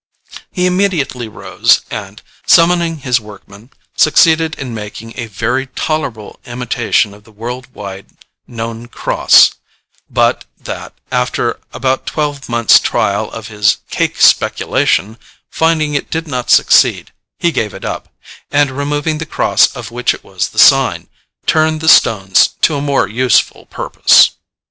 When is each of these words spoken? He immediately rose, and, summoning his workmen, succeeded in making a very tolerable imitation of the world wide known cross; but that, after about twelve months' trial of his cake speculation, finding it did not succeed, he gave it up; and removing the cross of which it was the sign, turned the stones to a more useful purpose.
He 0.51 0.65
immediately 0.65 1.27
rose, 1.27 1.81
and, 1.91 2.23
summoning 2.47 2.97
his 3.01 3.19
workmen, 3.19 3.69
succeeded 3.95 4.55
in 4.55 4.73
making 4.73 5.13
a 5.15 5.27
very 5.27 5.67
tolerable 5.75 6.39
imitation 6.45 7.13
of 7.13 7.23
the 7.23 7.31
world 7.31 7.67
wide 7.75 8.07
known 8.47 8.87
cross; 8.87 9.51
but 10.09 10.45
that, 10.59 10.95
after 11.11 11.59
about 11.71 12.07
twelve 12.07 12.49
months' 12.49 12.79
trial 12.79 13.29
of 13.29 13.49
his 13.49 13.77
cake 13.91 14.19
speculation, 14.19 15.19
finding 15.51 15.93
it 15.93 16.09
did 16.09 16.27
not 16.27 16.49
succeed, 16.49 17.11
he 17.37 17.51
gave 17.51 17.71
it 17.71 17.85
up; 17.85 18.11
and 18.49 18.71
removing 18.71 19.19
the 19.19 19.27
cross 19.29 19.67
of 19.75 19.91
which 19.91 20.15
it 20.15 20.23
was 20.23 20.49
the 20.49 20.57
sign, 20.57 21.09
turned 21.45 21.79
the 21.79 21.87
stones 21.87 22.49
to 22.63 22.75
a 22.75 22.81
more 22.81 23.07
useful 23.07 23.67
purpose. 23.67 24.31